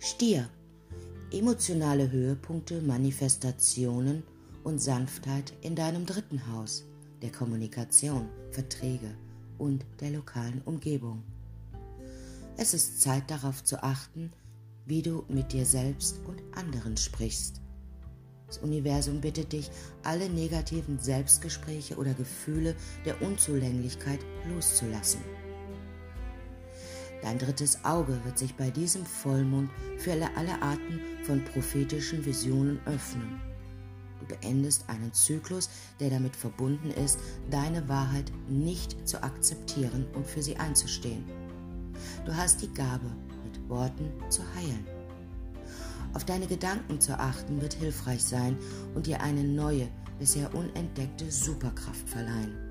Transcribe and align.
Stier. 0.00 0.48
Emotionale 1.32 2.12
Höhepunkte, 2.12 2.80
Manifestationen 2.80 4.22
und 4.62 4.80
Sanftheit 4.80 5.52
in 5.60 5.74
deinem 5.74 6.06
dritten 6.06 6.52
Haus, 6.52 6.84
der 7.20 7.32
Kommunikation, 7.32 8.28
Verträge 8.52 9.10
und 9.58 9.84
der 10.00 10.10
lokalen 10.10 10.62
Umgebung. 10.64 11.24
Es 12.56 12.74
ist 12.74 13.02
Zeit 13.02 13.28
darauf 13.28 13.64
zu 13.64 13.82
achten, 13.82 14.32
wie 14.86 15.02
du 15.02 15.24
mit 15.28 15.52
dir 15.52 15.66
selbst 15.66 16.20
und 16.28 16.40
anderen 16.56 16.96
sprichst. 16.96 17.60
Das 18.46 18.58
Universum 18.58 19.20
bittet 19.20 19.52
dich, 19.52 19.68
alle 20.04 20.30
negativen 20.30 21.00
Selbstgespräche 21.00 21.96
oder 21.96 22.14
Gefühle 22.14 22.76
der 23.04 23.20
Unzulänglichkeit 23.20 24.20
loszulassen. 24.48 25.20
Dein 27.22 27.38
drittes 27.38 27.84
Auge 27.84 28.18
wird 28.24 28.38
sich 28.38 28.54
bei 28.54 28.70
diesem 28.70 29.04
Vollmond 29.04 29.70
für 29.98 30.12
alle 30.12 30.62
Arten 30.62 31.00
von 31.24 31.44
prophetischen 31.44 32.24
Visionen 32.24 32.80
öffnen. 32.86 33.40
Du 34.20 34.26
beendest 34.26 34.88
einen 34.88 35.12
Zyklus, 35.12 35.68
der 36.00 36.10
damit 36.10 36.36
verbunden 36.36 36.90
ist, 36.90 37.18
deine 37.50 37.88
Wahrheit 37.88 38.30
nicht 38.48 39.08
zu 39.08 39.22
akzeptieren 39.22 40.06
und 40.14 40.26
für 40.26 40.42
sie 40.42 40.56
einzustehen. 40.56 41.24
Du 42.24 42.36
hast 42.36 42.62
die 42.62 42.72
Gabe, 42.72 43.10
mit 43.44 43.68
Worten 43.68 44.10
zu 44.28 44.42
heilen. 44.54 44.86
Auf 46.14 46.24
deine 46.24 46.46
Gedanken 46.46 47.00
zu 47.00 47.18
achten 47.18 47.60
wird 47.60 47.74
hilfreich 47.74 48.24
sein 48.24 48.56
und 48.94 49.06
dir 49.06 49.20
eine 49.20 49.44
neue, 49.44 49.88
bisher 50.18 50.54
unentdeckte 50.54 51.30
Superkraft 51.30 52.08
verleihen. 52.08 52.67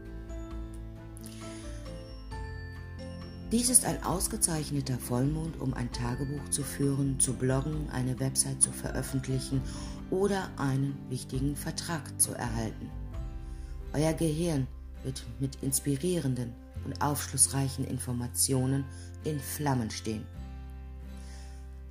Dies 3.49 3.69
ist 3.69 3.85
ein 3.85 4.03
ausgezeichneter 4.03 4.97
Vollmond, 4.97 5.61
um 5.61 5.73
ein 5.73 5.89
Tagebuch 5.93 6.49
zu 6.49 6.63
führen, 6.63 7.17
zu 7.17 7.33
bloggen, 7.33 7.89
eine 7.91 8.19
Website 8.19 8.61
zu 8.61 8.73
veröffentlichen 8.73 9.61
oder 10.09 10.49
einen 10.57 10.97
wichtigen 11.07 11.55
Vertrag 11.55 12.19
zu 12.19 12.33
erhalten. 12.33 12.91
Euer 13.93 14.11
Gehirn 14.11 14.67
wird 15.03 15.25
mit 15.39 15.63
inspirierenden 15.63 16.53
und 16.83 17.01
aufschlussreichen 17.01 17.87
Informationen 17.87 18.83
in 19.23 19.39
Flammen 19.39 19.91
stehen. 19.91 20.25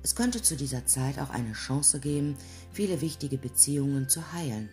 Es 0.03 0.13
könnte 0.13 0.43
zu 0.43 0.55
dieser 0.55 0.85
Zeit 0.85 1.17
auch 1.17 1.31
eine 1.31 1.53
Chance 1.53 1.99
geben, 1.99 2.35
viele 2.71 3.01
wichtige 3.01 3.39
Beziehungen 3.39 4.07
zu 4.07 4.31
heilen. 4.31 4.69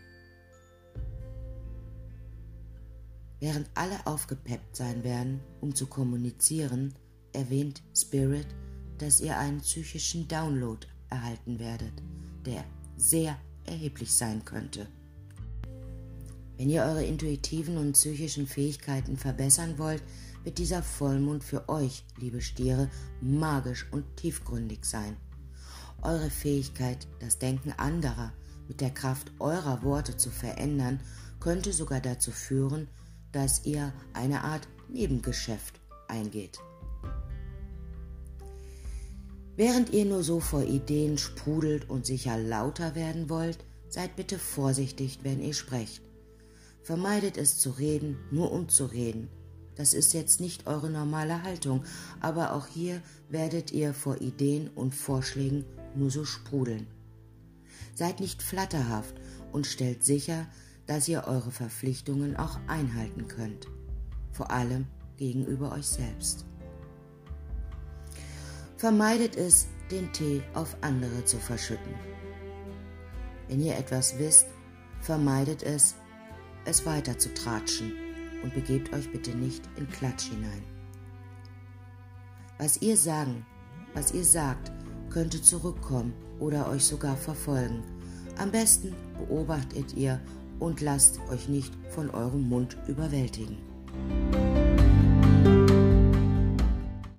Während 3.44 3.68
alle 3.74 4.06
aufgepeppt 4.06 4.74
sein 4.74 5.04
werden, 5.04 5.38
um 5.60 5.74
zu 5.74 5.86
kommunizieren, 5.86 6.94
erwähnt 7.34 7.82
Spirit, 7.94 8.46
dass 8.96 9.20
ihr 9.20 9.36
einen 9.36 9.60
psychischen 9.60 10.26
Download 10.28 10.86
erhalten 11.10 11.58
werdet, 11.58 11.92
der 12.46 12.64
sehr 12.96 13.36
erheblich 13.66 14.14
sein 14.14 14.46
könnte. 14.46 14.86
Wenn 16.56 16.70
ihr 16.70 16.84
eure 16.84 17.04
intuitiven 17.04 17.76
und 17.76 17.92
psychischen 17.92 18.46
Fähigkeiten 18.46 19.18
verbessern 19.18 19.76
wollt, 19.76 20.02
wird 20.42 20.56
dieser 20.56 20.82
Vollmond 20.82 21.44
für 21.44 21.68
euch, 21.68 22.02
liebe 22.16 22.40
Stiere, 22.40 22.88
magisch 23.20 23.86
und 23.92 24.06
tiefgründig 24.16 24.86
sein. 24.86 25.18
Eure 26.00 26.30
Fähigkeit, 26.30 27.06
das 27.20 27.38
Denken 27.38 27.72
anderer 27.72 28.32
mit 28.68 28.80
der 28.80 28.90
Kraft 28.90 29.32
eurer 29.38 29.82
Worte 29.82 30.16
zu 30.16 30.30
verändern, 30.30 30.98
könnte 31.40 31.74
sogar 31.74 32.00
dazu 32.00 32.30
führen, 32.30 32.88
dass 33.34 33.64
ihr 33.64 33.92
eine 34.12 34.44
Art 34.44 34.68
Nebengeschäft 34.88 35.80
eingeht. 36.08 36.60
Während 39.56 39.90
ihr 39.90 40.04
nur 40.04 40.22
so 40.22 40.40
vor 40.40 40.62
Ideen 40.62 41.18
sprudelt 41.18 41.90
und 41.90 42.06
sicher 42.06 42.38
lauter 42.38 42.94
werden 42.94 43.28
wollt, 43.28 43.58
seid 43.88 44.16
bitte 44.16 44.38
vorsichtig, 44.38 45.20
wenn 45.22 45.40
ihr 45.40 45.54
sprecht. 45.54 46.02
Vermeidet 46.82 47.36
es 47.36 47.58
zu 47.58 47.70
reden, 47.70 48.18
nur 48.30 48.52
um 48.52 48.68
zu 48.68 48.86
reden. 48.86 49.28
Das 49.76 49.94
ist 49.94 50.12
jetzt 50.12 50.40
nicht 50.40 50.66
eure 50.66 50.90
normale 50.90 51.42
Haltung, 51.42 51.84
aber 52.20 52.52
auch 52.52 52.66
hier 52.66 53.00
werdet 53.28 53.72
ihr 53.72 53.94
vor 53.94 54.20
Ideen 54.20 54.68
und 54.74 54.94
Vorschlägen 54.94 55.64
nur 55.96 56.10
so 56.10 56.24
sprudeln. 56.24 56.86
Seid 57.94 58.20
nicht 58.20 58.42
flatterhaft 58.42 59.14
und 59.52 59.66
stellt 59.66 60.04
sicher, 60.04 60.46
dass 60.86 61.08
ihr 61.08 61.24
eure 61.26 61.50
Verpflichtungen 61.50 62.36
auch 62.36 62.58
einhalten 62.66 63.28
könnt, 63.28 63.68
vor 64.32 64.50
allem 64.50 64.86
gegenüber 65.16 65.72
euch 65.72 65.86
selbst. 65.86 66.44
Vermeidet 68.76 69.36
es, 69.36 69.68
den 69.90 70.12
Tee 70.12 70.42
auf 70.54 70.76
andere 70.80 71.24
zu 71.24 71.38
verschütten. 71.38 71.94
Wenn 73.48 73.60
ihr 73.60 73.76
etwas 73.76 74.18
wisst, 74.18 74.46
vermeidet 75.00 75.62
es, 75.62 75.94
es 76.64 76.84
weiter 76.86 77.18
zu 77.18 77.32
tratschen 77.34 77.92
und 78.42 78.54
begebt 78.54 78.92
euch 78.94 79.10
bitte 79.12 79.30
nicht 79.36 79.62
in 79.76 79.88
Klatsch 79.88 80.30
hinein. 80.30 80.62
Was 82.58 82.80
ihr 82.80 82.96
sagen, 82.96 83.44
was 83.94 84.12
ihr 84.12 84.24
sagt, 84.24 84.72
könnte 85.10 85.40
zurückkommen 85.40 86.14
oder 86.40 86.68
euch 86.68 86.84
sogar 86.84 87.16
verfolgen. 87.16 87.82
Am 88.38 88.50
besten 88.50 88.94
beobachtet 89.18 89.94
ihr 89.94 90.20
und 90.64 90.80
lasst 90.80 91.20
euch 91.30 91.48
nicht 91.48 91.72
von 91.90 92.10
eurem 92.10 92.48
Mund 92.48 92.76
überwältigen. 92.88 93.58